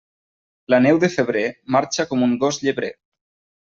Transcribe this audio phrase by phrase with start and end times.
[0.75, 1.45] La neu de febrer
[1.79, 2.95] marxa com un gos llebrer.